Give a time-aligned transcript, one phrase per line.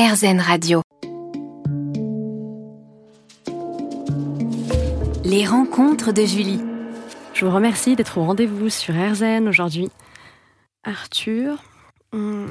[0.00, 0.80] RZN Radio.
[5.24, 6.62] Les rencontres de Julie.
[7.34, 9.90] Je vous remercie d'être au rendez-vous sur RZN aujourd'hui.
[10.84, 11.62] Arthur,
[12.14, 12.46] on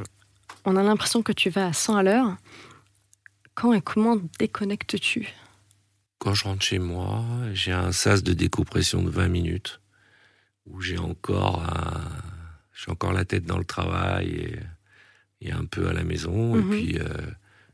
[0.76, 2.38] a l'impression que tu vas à 100 à l'heure.
[3.56, 5.28] Quand et comment déconnectes-tu?
[6.20, 9.82] Quand je rentre chez moi, j'ai un sas de décompression de 20 minutes
[10.68, 11.66] où j'ai encore,
[12.74, 14.60] j'ai encore la tête dans le travail et,
[15.48, 16.56] un peu à la maison.
[16.56, 16.70] Et mhm.
[16.70, 17.06] puis, euh,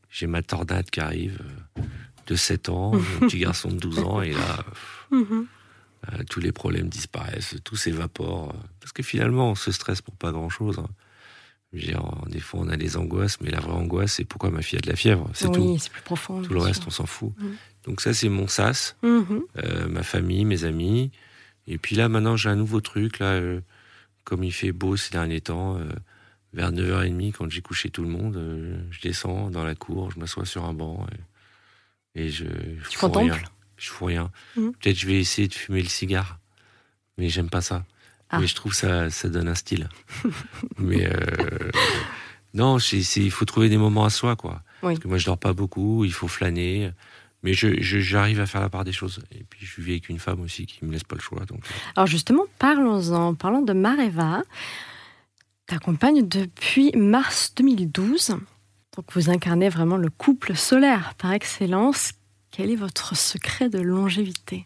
[0.09, 1.39] j'ai ma tornade qui arrive
[1.79, 1.81] euh,
[2.27, 4.65] de 7 ans, un petit garçon de 12 ans, et là,
[5.11, 5.47] mhm.
[6.13, 8.53] euh, tous les problèmes disparaissent, tout s'évapore.
[8.79, 10.79] Parce que finalement, on se stresse pour pas grand-chose.
[10.79, 10.89] Hein.
[12.27, 14.81] Des fois, on a des angoisses, mais la vraie angoisse, c'est pourquoi ma fille a
[14.81, 15.29] de la fièvre.
[15.33, 16.41] C'est oui, c'est plus profond.
[16.41, 17.33] Tout le reste, on s'en fout.
[17.37, 17.55] Mhm.
[17.83, 21.11] Donc ça, c'est mon sas, ma famille, mes amis.
[21.67, 23.19] Et puis là, maintenant, j'ai un nouveau truc.
[23.19, 23.41] Là,
[24.23, 25.77] comme il fait beau ces derniers temps,
[26.55, 30.19] vers 9h30, quand j'ai couché tout le monde, euh, je descends dans la cour, je
[30.19, 31.05] m'assois sur un banc
[32.15, 33.43] et, je, je tu contemples rien.
[33.77, 34.31] Je fous rien.
[34.55, 34.73] Mhm.
[34.73, 36.39] Peut-être je vais essayer de fumer le cigare,
[37.17, 37.85] mais j'aime pas ça.
[38.29, 38.39] Ah.
[38.39, 39.89] Mais je trouve ça, ça donne un style.
[40.77, 41.71] mais euh,
[42.53, 44.63] non, il faut trouver des moments à soi, quoi.
[44.81, 46.91] Parce que moi, je dors pas beaucoup, il faut flâner.
[47.43, 49.21] Mais j'arrive je, j'arrive à faire la part des choses.
[49.31, 51.45] Et puis, je vis avec une femme aussi qui me laisse pas le choix.
[51.45, 51.59] Donc.
[51.59, 51.73] Euh.
[51.95, 53.35] Alors, justement, parlons-en.
[53.35, 54.41] Parlons de Mareva
[55.67, 58.37] t'accompagne depuis mars 2012.
[58.95, 62.13] Donc vous incarnez vraiment le couple solaire par excellence.
[62.51, 64.65] Quel est votre secret de longévité?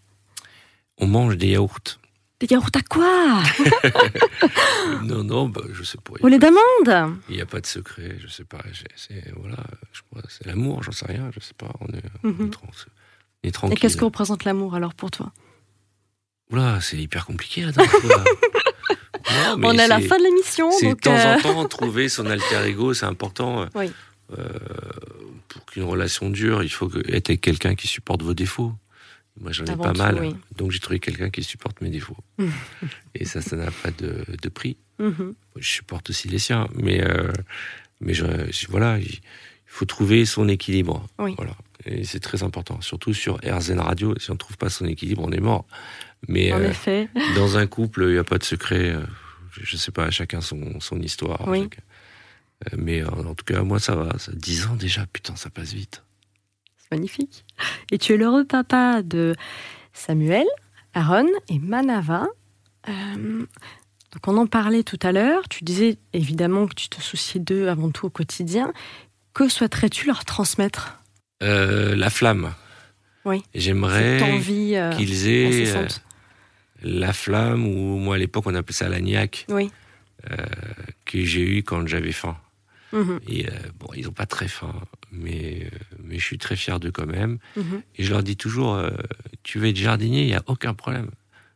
[0.97, 1.97] On mange des yaourts.
[2.39, 3.43] Des yaourts à quoi?
[5.03, 6.13] Non, non, bah, je sais pas.
[6.21, 8.59] Au lait d'amande Il n'y a pas de secret, je sais pas.
[8.95, 9.63] C'est voilà,
[10.27, 11.71] c'est l'amour, j'en sais rien, je sais pas.
[11.79, 12.47] On est, on
[13.43, 13.77] est, tranquille.
[13.77, 15.31] Et qu'est-ce que représente l'amour alors pour toi?
[16.51, 17.71] Oula, c'est hyper compliqué là.
[19.57, 20.71] on est à la fin de l'émission.
[20.71, 23.63] C'est de temps en euh, temps trouver son alter ego, c'est important.
[23.75, 23.87] Euh,
[24.37, 24.43] euh,
[25.47, 28.73] pour qu'une relation dure, il faut être avec quelqu'un qui supporte vos défauts.
[29.39, 30.33] Moi, j'en ai pas mal.
[30.57, 32.17] Donc, j'ai trouvé quelqu'un qui supporte mes défauts.
[33.15, 34.77] Et ça, ça n'a pas de, prix.
[34.99, 35.33] Mhm.
[35.57, 36.67] Je supporte aussi les siens.
[36.75, 37.01] Mais,
[38.01, 38.13] mais
[38.67, 38.97] voilà,
[39.69, 41.05] il faut trouver son équilibre.
[41.17, 41.55] Voilà.
[41.85, 42.81] Et c'est très important.
[42.81, 44.13] Surtout sur RZN Radio.
[44.19, 45.65] Si on ne trouve pas son équilibre, on est mort.
[46.27, 47.07] Mais en effet.
[47.35, 48.95] dans un couple, il n'y a pas de secret
[49.61, 51.47] je sais pas, chacun son, son histoire.
[51.47, 51.67] Euh,
[52.77, 54.17] mais en, tout cas, moi, ça va.
[54.19, 56.03] Ça, 10 ans déjà, putain, ça passe vite.
[56.77, 57.45] C'est magnifique.
[57.91, 59.35] Et tu es l'heureux papa de
[59.93, 60.47] Samuel,
[60.93, 62.27] Aaron et Manava.
[62.87, 63.45] Euh,
[64.11, 65.47] donc on en parlait tout à l'heure.
[65.49, 68.73] Tu disais évidemment que tu te souciais d'eux avant tout au quotidien.
[69.39, 70.99] Que souhaiterais-tu leur transmettre?
[71.43, 72.53] Euh, La flamme.
[73.23, 73.41] Oui.
[73.55, 74.19] J'aimerais
[74.97, 75.73] qu'ils aient
[76.81, 79.71] la flamme, ou moi à l'époque on appelait ça la niaque, oui.
[80.29, 80.35] Euh,
[81.05, 82.35] que j'ai eu quand j'avais faim.
[82.91, 83.21] Mhm.
[83.29, 84.75] Et euh, bon, ils n'ont pas très faim,
[85.09, 87.37] mais, euh, mais je suis très fier d'eux quand même.
[87.55, 87.81] Mhm.
[87.95, 88.83] Et je leur dis toujours,
[89.43, 91.11] tu veux être jardinier, il n'y a aucun problème.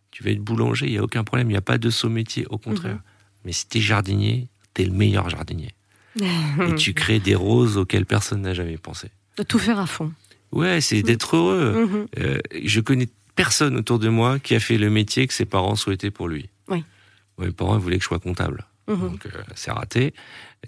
[0.10, 1.50] Tu veux être boulanger, il n'y a aucun problème.
[1.50, 2.96] Il n'y a pas de saut métier, au contraire.
[2.96, 3.02] Mhm.
[3.44, 5.74] Mais si tu es jardinier, tu es le meilleur jardinier.
[6.20, 9.10] Et tu crées des roses auxquelles personne n'a jamais pensé.
[9.38, 10.12] De tout faire à fond.
[10.52, 12.08] Ouais, c'est d'être heureux.
[12.64, 16.12] je connais personne autour de moi qui a fait le métier que ses parents souhaitaient
[16.12, 16.50] pour lui.
[16.68, 16.84] Oui.
[17.40, 18.66] Mes parents voulaient que je sois comptable.
[18.88, 19.00] Mhm.
[19.00, 20.14] Donc, euh, c'est raté.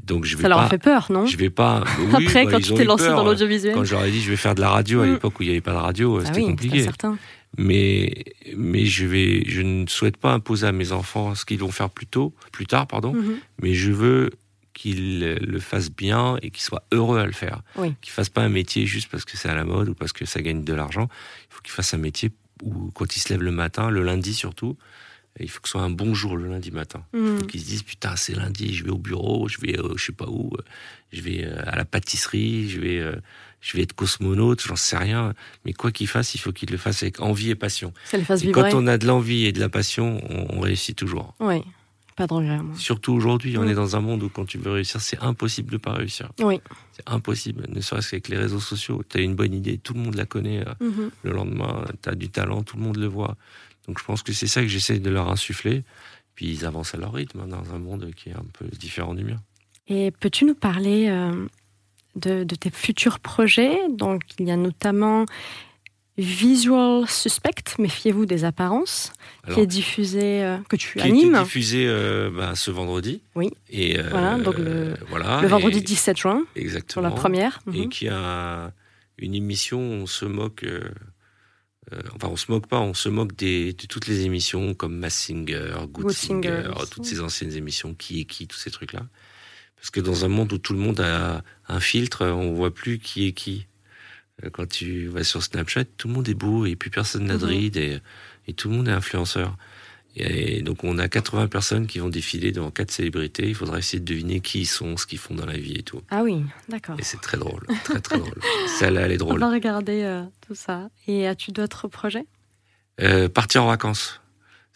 [0.03, 1.83] Donc, je vais Ça leur a fait peur, non Je vais pas.
[2.13, 3.73] Après, bah, quand tu t'es lancé dans l'audiovisuel.
[3.73, 5.13] Quand j'aurais dit je vais faire de la radio à mm.
[5.13, 6.83] l'époque où il n'y avait pas de radio, ah c'était oui, compliqué.
[6.83, 7.17] Certain.
[7.57, 8.25] Mais,
[8.57, 11.89] mais je vais, je ne souhaite pas imposer à mes enfants ce qu'ils vont faire
[11.89, 13.13] plus tôt, plus tard, pardon.
[13.13, 13.37] Mhm.
[13.61, 14.31] Mais je veux
[14.75, 17.63] qu'ils le fassent bien et qu'ils soient heureux à le faire.
[17.77, 17.95] Oui.
[18.01, 20.25] Qu'ils fassent pas un métier juste parce que c'est à la mode ou parce que
[20.25, 21.07] ça gagne de l'argent.
[21.49, 22.31] Il faut qu'ils fassent un métier
[22.61, 24.77] ou quand ils se lèvent le matin, le lundi surtout,
[25.39, 27.03] il faut que ce soit un bon jour le lundi matin.
[27.13, 27.47] Mmh.
[27.47, 30.13] Qu'ils se disent putain c'est lundi, je vais au bureau, je vais euh, je sais
[30.13, 30.61] pas où, euh,
[31.11, 33.03] je vais euh, à la pâtisserie, je vais
[33.61, 35.33] je vais être cosmonaute, j'en sais rien.
[35.65, 37.93] Mais quoi qu'il fasse, il faut qu'il le fasse avec envie et passion.
[38.05, 41.33] Ça et quand on a de l'envie et de la passion, on, réussit toujours.
[41.39, 41.63] Oui.
[42.15, 42.59] Pas de regret.
[42.77, 43.69] Surtout aujourd'hui, on mmh.
[43.69, 46.31] est dans un monde où quand tu veux réussir, c'est impossible de pas réussir.
[46.39, 46.61] Oui.
[46.93, 49.03] C'est impossible, ne serait-ce qu'avec les réseaux sociaux.
[49.09, 50.65] Tu as une bonne idée, tout le monde la connaît.
[50.65, 51.09] Euh, mmh.
[51.23, 53.35] Le lendemain, tu as du talent, tout le monde le voit.
[53.87, 55.83] Donc je pense que c'est ça que j'essaie de leur insuffler.
[56.35, 59.13] Puis ils avancent à leur rythme hein, dans un monde qui est un peu différent
[59.13, 59.37] du mien.
[59.87, 61.45] Et peux-tu nous parler euh,
[62.15, 63.77] de, de, tes futurs projets?
[63.89, 65.25] Donc il y a notamment
[66.17, 69.11] Visual Suspect, méfiez-vous des apparences,
[69.53, 71.33] qui est diffusé, euh, que tu qui animes.
[71.33, 73.21] Qui est diffusé euh, bah, ce vendredi.
[73.35, 73.51] Oui.
[73.69, 76.45] Et euh, voilà, donc le, voilà, le vendredi 17 juin.
[76.55, 77.01] Exactement.
[77.01, 77.59] Pour la première.
[77.73, 77.89] Et mhm.
[77.89, 78.71] qui a
[79.17, 80.65] une émission où on se moque.
[82.15, 85.15] enfin, on se moque pas, on se moque des, de toutes les émissions comme Mass
[85.15, 89.05] Singer, Good, Singer, toutes ces anciennes émissions, qui est qui, tous ces trucs-là
[89.75, 92.99] Parce que dans un monde où tout le monde a un filtre, on voit plus
[92.99, 93.67] qui est qui.
[94.43, 97.37] Euh, quand tu vas sur Snapchat, tout le monde est beau et plus personne n'a
[97.37, 97.49] de Mhm.
[97.51, 97.99] rides et,
[98.47, 99.55] et tout le monde est influenceur.
[100.17, 103.47] Et donc on a 80 personnes qui vont défiler devant quatre célébrités.
[103.49, 105.83] Il faudra essayer de deviner qui ils sont, ce qu'ils font dans la vie et
[105.83, 106.01] tout.
[106.09, 106.95] Ah oui, d'accord.
[106.97, 108.39] Et c'est très drôle, très très drôle.
[108.79, 109.39] Celle-là, elle est On drôle.
[109.41, 110.89] va regarder euh, tout ça.
[111.07, 112.25] Et as-tu d'autres projets?
[113.01, 114.21] Euh, partir en vacances.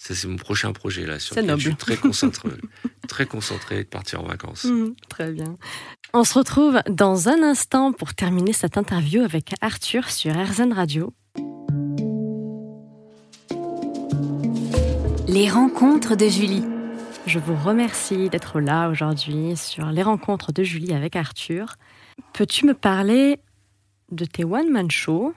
[0.02, 1.20] Ça, c'est mon prochain projet là.
[1.20, 2.50] Sur C'est lequel Je suis très concentré,
[3.10, 4.64] très concentré de partir en vacances.
[4.64, 5.58] Mhm, Très bien.
[6.14, 11.14] On se retrouve dans un instant pour terminer cette interview avec Arthur sur RZN Radio.
[15.28, 16.64] Les rencontres de Julie.
[17.26, 21.76] Je vous remercie d'être là aujourd'hui sur les rencontres de Julie avec Arthur.
[22.34, 23.40] Peux-tu me parler
[24.12, 25.34] de tes one-man shows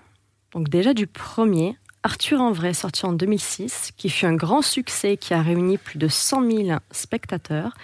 [0.53, 5.17] Donc déjà du premier, Arthur en vrai, sorti en 2006, qui fut un grand succès,
[5.17, 7.75] qui a réuni plus de 100 000 spectateurs.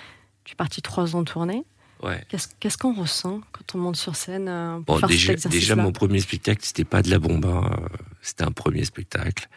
[0.44, 1.62] Tu es parti trois ans tourner.
[2.02, 2.24] Ouais.
[2.28, 5.60] Qu'est-ce qu'on ressent quand on monte sur scène euh, pour Bon, faire cet déjà, exercice
[5.60, 7.44] déjà, mon premier spectacle, c'était pas de la bombe.
[7.46, 7.70] hein.
[8.22, 9.48] C'était un premier spectacle.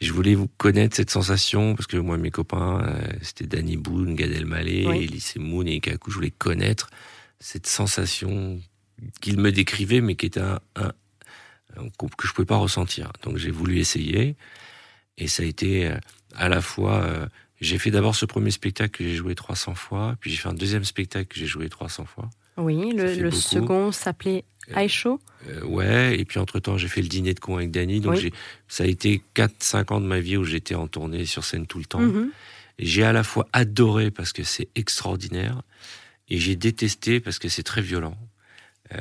[0.00, 4.14] Je voulais vous connaître cette sensation parce que moi, mes copains, euh, c'était Danny Boone,
[4.14, 5.04] Gad Elmaleh, Oui.
[5.04, 6.10] Elise Moon et Kaku.
[6.10, 6.88] Je voulais connaître
[7.40, 8.60] cette sensation
[9.20, 10.60] qu'ils me décrivaient, mais qui était un-
[12.18, 13.12] que je pouvais pas ressentir.
[13.24, 14.36] Donc, j'ai voulu essayer.
[15.18, 15.96] Et ça a été euh,
[16.34, 17.02] à la fois.
[17.02, 17.26] euh,
[17.60, 20.54] j'ai fait d'abord ce premier spectacle que j'ai joué 300 fois, puis j'ai fait un
[20.54, 22.28] deuxième spectacle que j'ai joué 300 fois.
[22.56, 24.44] Oui, le, second s'appelait
[24.76, 25.20] Euh, iShow.
[25.48, 28.00] Euh, ouais, et puis entre-temps, j'ai fait le dîner de con avec Dany.
[28.00, 28.32] Donc, Oui.
[28.68, 31.78] ça a été 4-5 ans de ma vie où j'étais en tournée sur scène tout
[31.78, 32.00] le temps.
[32.00, 32.30] Mhm.
[32.78, 35.62] J'ai à la fois adoré parce que c'est extraordinaire,
[36.28, 38.16] et j'ai détesté parce que c'est très violent.
[38.94, 39.00] Euh,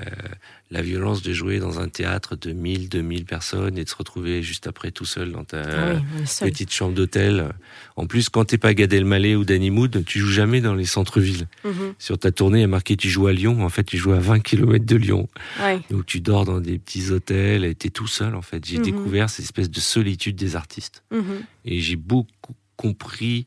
[0.69, 4.41] la violence de jouer dans un théâtre de 1000, 2000 personnes et de se retrouver
[4.41, 6.49] juste après tout seul dans ta Ah oui, seul.
[6.49, 7.49] petite chambre d'hôtel.
[7.97, 10.85] En plus, quand t'es pas Gad Elmaleh ou Danny Mood, tu joues jamais dans les
[10.85, 11.47] centres-villes.
[11.65, 11.93] Mhm.
[11.99, 13.97] Sur ta tournée, il y a marqué tu joues à Lyon, mais en fait, tu
[13.97, 15.27] joues à 20 km de Lyon.
[15.61, 15.81] Ouais.
[15.89, 18.63] Donc tu dors dans des petits hôtels et t'es tout seul en fait.
[18.63, 18.83] J'ai Mhm.
[18.83, 21.03] découvert cette espèce de solitude des artistes.
[21.11, 21.41] Mhm.
[21.65, 23.45] Et j'ai beaucoup compris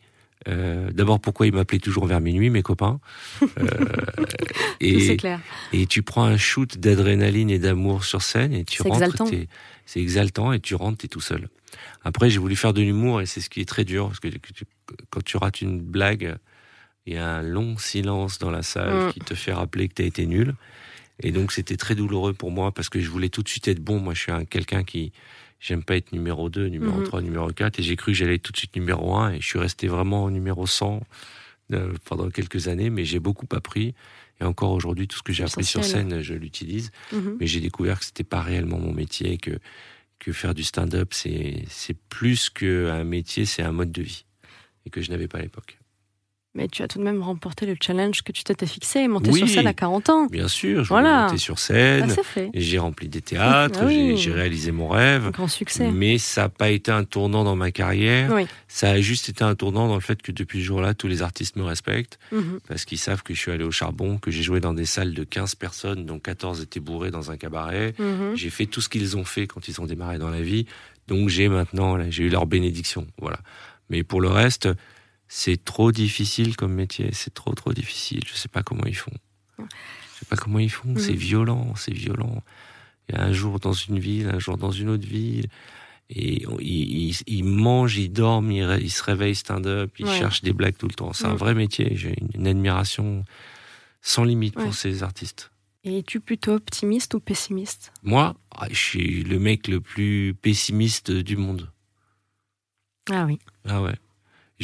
[0.49, 3.01] euh, d'abord pourquoi ils m'appelaient toujours vers minuit, mes copains.
[3.59, 4.27] Euh,
[4.81, 5.41] et, clair.
[5.73, 9.17] et tu prends un shoot d'adrénaline et d'amour sur scène et tu rentres,
[9.87, 11.49] c'est exaltant et tu rentres, t'es tout seul.
[12.05, 14.29] Après, j'ai voulu faire de l'humour et c'est ce qui est très dur parce que
[14.29, 14.65] tu-
[15.11, 16.37] quand tu rates une blague,
[17.07, 19.13] il y a un long silence dans la salle Mm.
[19.13, 20.55] qui te fait rappeler que t'as été nul.
[21.23, 23.81] Et donc, c'était très douloureux pour moi parce que je voulais tout de suite être
[23.81, 24.01] bon.
[24.01, 25.13] Moi, je suis un- quelqu'un qui,
[25.61, 27.05] j'aime pas être numéro 2, numéro Mhm.
[27.05, 29.41] 3, numéro 4 et j'ai cru que j'allais être tout de suite numéro 1 et
[29.41, 31.03] je suis resté vraiment au numéro 100
[31.73, 33.95] euh, pendant quelques années, mais j'ai beaucoup appris.
[34.41, 37.37] Et encore aujourd'hui, tout ce que j'ai appris sur scène, je l'utilise Mhm.
[37.41, 39.59] mais j'ai découvert que c'était pas réellement mon métier, que
[40.21, 44.25] que faire du stand-up c'est c'est plus qu'un métier, c'est un mode de vie
[44.87, 45.79] et que je n'avais pas à l'époque.
[46.57, 49.41] Mais tu as tout de même remporté le challenge que tu t'étais fixé, monter Oui.
[49.41, 50.27] sur scène à 40 ans.
[50.27, 51.25] Bien sûr, je Voilà.
[51.25, 52.15] monter sur scène,
[52.53, 54.17] et j'ai rempli des théâtres, Ah oui.
[54.17, 55.91] j'ai- réalisé mon rêve, Un grand succès.
[55.91, 58.31] mais ça n'a pas été un tournant dans ma carrière.
[58.33, 58.47] Oui.
[58.69, 61.23] Ça a juste été un tournant dans le fait que depuis ce jour-là, tous les
[61.23, 62.61] artistes me respectent Mhm.
[62.69, 65.13] parce qu'ils savent que je suis allé au charbon, que j'ai joué dans des salles
[65.13, 67.95] de 15 personnes, dont 14 étaient bourrés dans un cabaret.
[67.99, 68.37] Mhm.
[68.37, 70.67] J'ai fait tout ce qu'ils ont fait quand ils ont démarré dans la vie.
[71.09, 73.09] Donc j'ai maintenant, j'ai eu leur bénédiction.
[73.21, 73.41] Voilà.
[73.91, 74.69] Mais pour le reste,
[75.29, 77.11] c'est trop difficile comme métier.
[77.13, 78.21] C'est trop, trop difficile.
[78.27, 79.13] Je sais pas comment ils font.
[79.59, 80.97] Je sais pas comment ils font.
[80.97, 82.43] C'est violent, c'est violent.
[83.09, 85.49] Il y a un jour dans une ville, un jour dans une autre ville.
[86.11, 90.19] Et ils, mangent, ils dorment, ils, se réveillent stand-up, ils Ouais.
[90.19, 91.13] cherchent des blagues tout le temps.
[91.13, 91.37] C'est un Mhm.
[91.39, 91.97] vrai métier.
[91.97, 93.25] J'ai une, une admiration
[94.03, 94.65] sans limite Ouais.
[94.65, 95.51] pour ces artistes.
[95.83, 97.93] Et es-tu plutôt optimiste ou pessimiste?
[98.03, 101.71] Moi, ah, je suis le mec le plus pessimiste du monde.
[103.11, 103.39] Ah oui.
[103.67, 103.95] Ah ouais.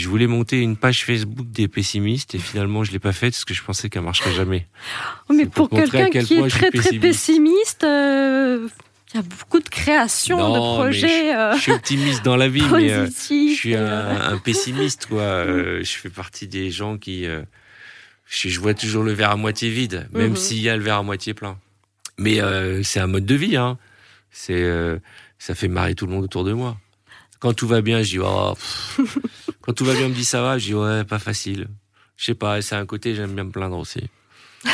[0.00, 3.45] Je voulais monter une page Facebook des pessimistes et finalement je l'ai pas faite parce
[3.45, 4.66] que je pensais qu'elle marcherait jamais.
[5.28, 7.85] Oh, mais pour quelqu'un quel qui est très très pessimiste.
[7.85, 8.66] euh,
[9.12, 12.49] il y a beaucoup de créations, Non, de projets euh, Je suis optimiste dans la
[12.49, 15.21] vie, mais euh, je suis un, un pessimiste quoi.
[15.23, 17.42] Euh, je fais partie des gens qui, euh,
[18.26, 20.37] je, je vois toujours le verre à moitié vide, même Mhm.
[20.37, 21.59] s'il y a le verre à moitié plein.
[22.19, 22.38] Mais
[22.85, 23.78] c'est un mode de vie, hein.
[24.30, 24.64] C'est,
[25.38, 26.76] ça fait marrer tout le monde autour de moi.
[27.40, 28.54] Quand tout va bien, je dis oh.
[28.54, 29.19] pff.
[29.62, 31.69] Quand tout va bien, on me dit ça va, je dis ouais, pas facile.
[32.17, 34.02] Je sais pas, c'est un côté j'aime bien me plaindre aussi.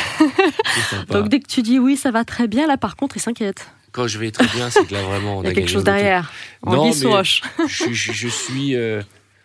[1.09, 3.67] Donc dès que tu dis oui, ça va très bien, là par contre, il s'inquiète.
[3.91, 5.69] Quand je vais très bien, c'est que là vraiment on Il y a a quelque
[5.69, 6.31] chose derrière.
[6.65, 9.01] Non, Anguille sous mais- je, je- je suis euh,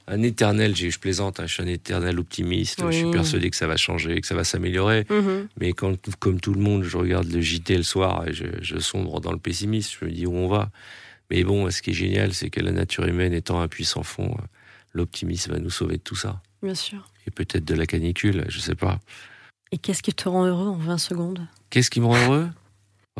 [0.08, 2.82] un éternel, je, je plaisante, hein, je suis un éternel optimiste.
[2.90, 5.06] Je suis persuadé que ça va changer, que ça va s'améliorer.
[5.08, 5.48] Mhm.
[5.60, 9.20] Mais quand, comme tout le monde, je regarde le JT le soir et je, sombre
[9.20, 10.70] dans le pessimisme, je me dis où on va.
[11.30, 14.36] Mais bon, ce qui est génial, c'est que la nature humaine étant un puissant fond,
[14.92, 16.40] l'optimisme va nous sauver de tout ça.
[16.62, 17.06] Bien sûr.
[17.26, 19.00] Et peut-être de la canicule, je sais pas.
[19.70, 21.46] Et qu'est-ce qui te rend heureux en 20 secondes?
[21.70, 22.48] Qu'est-ce qui me rend heureux?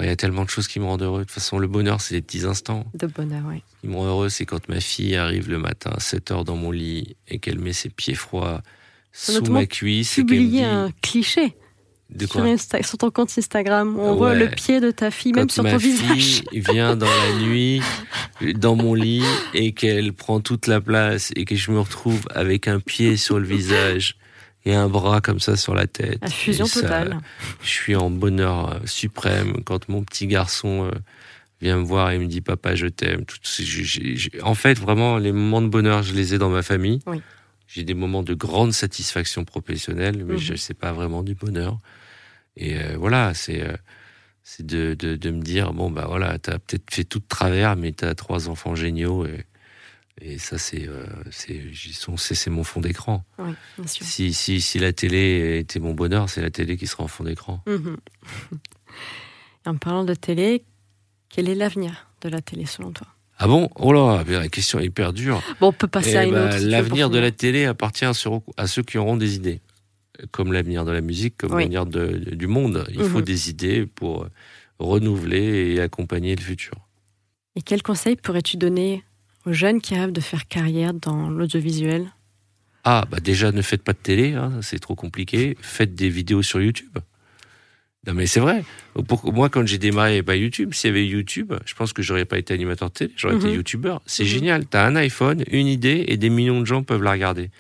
[0.01, 1.21] Il y a tellement de choses qui me rendent heureux.
[1.21, 2.87] De toute façon, le bonheur, c'est les petits instants.
[2.95, 3.63] De bonheur, oui.
[3.77, 6.45] Ce qui me rend heureux, c'est quand ma fille arrive le matin à 7 heures
[6.45, 8.63] dans mon lit et qu'elle met ses pieds froids
[9.13, 10.17] sous ma cuisse.
[10.19, 11.55] et me Publier dit, un cliché
[12.15, 13.99] de sur, quoi Insta- sur ton compte Instagram.
[13.99, 14.17] On Ouais.
[14.17, 16.43] voit le pied de ta fille, même sur ma ton fille visage.
[16.53, 17.81] vient dans la nuit
[18.57, 22.69] dans mon lit et qu'elle prend toute la place et que je me retrouve avec
[22.69, 24.17] un pied sur le visage
[24.65, 26.19] et un bras comme ça sur la tête.
[26.23, 27.19] La fusion ça, totale.
[27.63, 30.91] Je suis en bonheur euh, suprême quand mon petit garçon euh,
[31.61, 33.25] vient me voir et me dit papa je t'aime.
[34.43, 37.01] En fait vraiment les moments de bonheur je les ai dans ma famille.
[37.07, 37.21] Oui.
[37.69, 40.39] J'ai des moments de grande satisfaction professionnelle mais Mhm.
[40.39, 41.79] je sais pas vraiment du bonheur.
[42.57, 43.77] Et euh, voilà c'est euh,
[44.43, 47.77] c'est de, de, de me dire bon bah voilà t'as peut-être fait tout de travers
[47.77, 49.45] mais t'as trois enfants géniaux et
[50.21, 53.25] et ça c'est euh, c'est mon fond d'écran.
[53.39, 53.53] Oui.
[53.87, 57.25] Si, si, si la télé était mon bonheur, c'est la télé qui sera en fond
[57.25, 57.63] d'écran.
[57.67, 57.97] Mhm.
[59.65, 60.65] Et en parlant de télé,
[61.29, 63.07] quel est l'avenir de la télé selon toi?
[63.39, 63.71] Ah bon?
[63.77, 65.43] Oh là, la question est hyper dure.
[65.59, 66.59] Bon, on peut passer Eh à une ben, autre.
[66.59, 68.13] L'avenir de la télé appartient à
[68.67, 69.61] ceux qui auront des idées.
[70.31, 71.63] Comme l'avenir de la musique, comme Oui.
[71.63, 72.85] l'avenir du monde.
[72.93, 73.05] Il Mhm.
[73.09, 74.27] faut des idées pour
[74.79, 76.75] renouveler et accompagner le futur.
[77.57, 79.03] Et quel conseil pourrais-tu donner
[79.47, 82.07] aux jeunes qui rêvent de faire carrière dans l'audiovisuel?
[82.85, 85.57] Ah, bah déjà, ne faites pas de télé, hein, c'est trop compliqué.
[85.61, 86.99] Faites des vidéos sur YouTube.
[88.07, 88.65] Non, mais c'est vrai.
[89.07, 90.75] Pour, moi, quand j'ai démarré, pas YouTube.
[90.75, 93.47] S'il y avait YouTube, je pense que j'aurais pas été animateur de télé, j'aurais été
[93.47, 93.55] Mhm.
[93.55, 94.03] YouTubeur.
[94.07, 94.29] C'est Mhm.
[94.29, 94.69] génial.
[94.69, 97.51] Tu as un iPhone, une idée, et des millions de gens peuvent la regarder.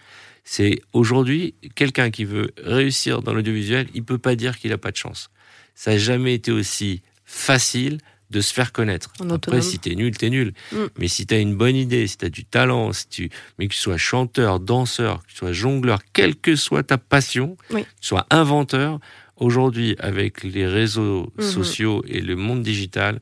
[0.45, 4.91] C'est aujourd'hui, quelqu'un qui veut réussir dans l'audiovisuel, il peut pas dire qu'il a pas
[4.91, 5.31] de chance.
[5.75, 7.99] Ça n'a jamais été aussi facile
[8.31, 9.13] de se faire connaître.
[9.21, 9.63] En Après, autonome.
[9.63, 10.53] si t'es nul, t'es nul.
[10.73, 10.77] Mm.
[10.99, 13.79] Mais si t'as une bonne idée, si t'as du talent, si tu, mais que tu
[13.79, 17.83] sois chanteur, danseur, que tu sois jongleur, quelle que soit ta passion, Oui.
[17.85, 19.01] que tu sois inventeur,
[19.37, 21.45] aujourd'hui, avec les réseaux Mhm.
[21.45, 23.21] sociaux et le monde digital,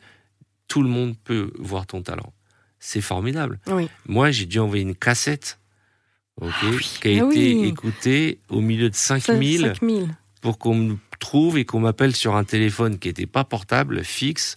[0.68, 2.32] tout le monde peut voir ton talent.
[2.78, 3.58] C'est formidable.
[3.66, 3.88] Oui.
[4.06, 5.58] Moi, j'ai dû envoyer une cassette,
[6.40, 6.78] Ah oui.
[7.00, 7.64] qui a Ah été oui.
[7.68, 10.08] écoutée au milieu de 5000 5000.
[10.40, 14.56] pour qu'on me trouve et qu'on m'appelle sur un téléphone qui n'était pas portable, fixe,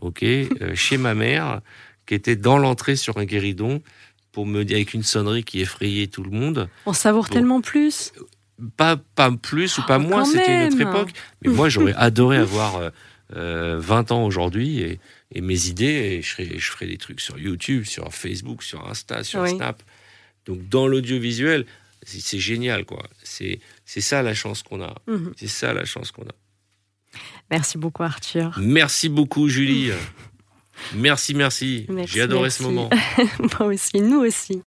[0.00, 1.60] ok, euh, chez ma mère,
[2.06, 3.82] qui était dans l'entrée sur un guéridon,
[4.32, 6.68] pour me dire avec une sonnerie qui effrayait tout le monde.
[6.86, 8.12] On savoure tellement plus.
[8.76, 11.10] Pas, pas plus ou pas Oh, moins, c'était une autre époque.
[11.42, 12.90] Mais moi, j'aurais adoré avoir euh,
[13.36, 15.00] euh, 20 ans aujourd'hui et,
[15.34, 15.84] et mes idées,
[16.18, 19.50] et je, ferais, je ferais des trucs sur YouTube, sur Facebook, sur Insta, sur Oui.
[19.56, 19.82] Snap.
[20.48, 21.66] Donc, dans l'audiovisuel,
[22.04, 23.04] c'est génial, quoi.
[23.22, 24.94] C'est c'est ça la chance qu'on a.
[25.06, 25.34] Mhm.
[25.36, 26.34] C'est ça la chance qu'on a.
[27.50, 28.58] Merci beaucoup, Arthur.
[28.60, 29.90] Merci beaucoup, Julie.
[30.94, 31.86] Merci, merci.
[31.88, 32.58] Merci, J'ai adoré merci.
[32.58, 32.90] ce moment.
[33.60, 34.62] Moi aussi, nous aussi.